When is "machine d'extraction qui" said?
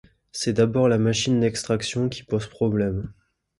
0.97-2.23